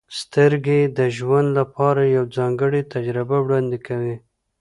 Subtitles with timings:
[0.19, 4.15] •سترګې د ژوند لپاره یوه ځانګړې تجربه وړاندې کوي.